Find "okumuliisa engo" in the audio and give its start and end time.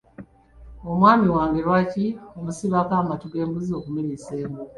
3.79-4.63